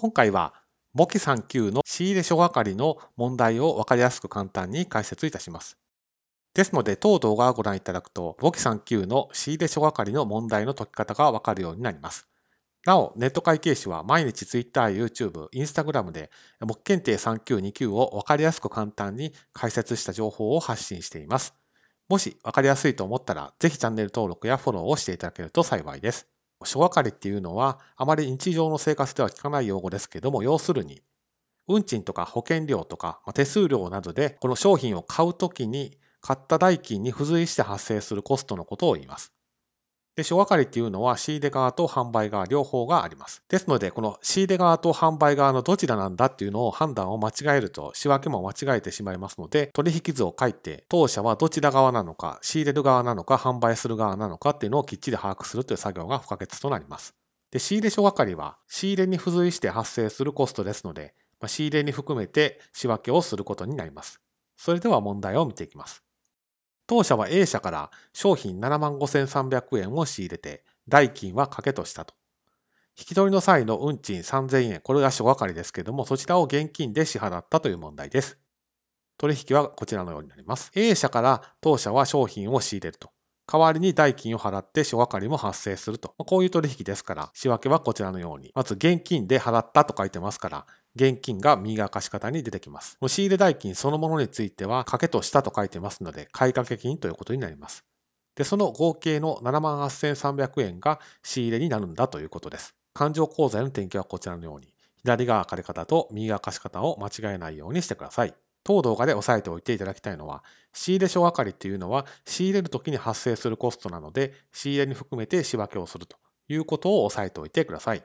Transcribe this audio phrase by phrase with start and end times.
[0.00, 0.54] 今回は
[0.94, 5.76] 簿記3級の仕入れ書係の問題を分かりやすく簡単に解説いたします。
[6.54, 12.26] ですので、当動画をご覧いただくと、簿記3級の仕入れ書係の問題の解き方が分かるようになります。
[12.86, 16.30] なお、ネット会計士は毎日 Twitter、YouTube、Instagram で
[16.60, 21.52] 簿記検定3級2級を分かりやすく簡単に解説した情報を発信しています。
[22.08, 26.39] もし分かりやすいと思ったら、ぜひチャンネル登録やフォローをしていただけると幸いです。
[26.66, 31.02] 書係っていうのは、あまり日常の生活では聞かない用語ですけども、要するに、
[31.68, 39.32] 運賃とか保険料とかま手数料などで、この商品を買うときに、買った代金に付随して発生するコストのことを言います。
[40.20, 43.42] で、書係っていうのは仕入れ側と販売側両方があります。
[43.48, 57.14] ですので、この仕入れ側と販売側のどちらなんだっていうのを判断を間違えると仕分けも間違えてしまいますので、取引図を書いて、当社はどちら側なのか、仕入れる側なのか、販売する側なのかっていうのをきっちり把握するという作業が不可欠となります。
[57.50, 64.20] で、仕入れ書係は仕入れに付随して発生するコストですので、まあ、仕入れに含めて仕分けをすることになります。
[64.58, 66.02] それでは問題を見ていきます。
[66.90, 72.14] 当社は A 社から商品75,300円を仕入れて、代金は掛けとしたと。
[72.98, 78.38] 引き取りの際の運賃3000円、これが諸係ですけども、そちらを現金で支払ったという問題です。
[79.18, 80.72] 取引はこちらのようになります。
[80.74, 83.12] A 社から当社は商品を仕入れると。
[83.46, 86.14] 代わりに代金を払って諸係も発生すると。
[86.18, 88.50] こういう取引ですから、仕分けはこちらのように。
[88.56, 92.98] まず現金で払ったと書いてますから、現金が右側貸方に出てきます。
[93.06, 97.84] 仕入れ代金そのものについては、掛けとしたと書いてますので、買掛金ということになります。
[98.34, 102.74] で、その合計の78,300円が仕入れになるんだということです。
[102.94, 108.34] 勘定口座への転記はこちらのように、左側借方と右側貸方を間違えないようにしてください。
[108.62, 116.16] 当動画で押さえておいていただきたいのは、仕入れ書係っていうのは仕入れるときに発生するコストなので、仕入れに含めて仕分けをすると
[116.48, 118.04] いうことを押さえておいてください。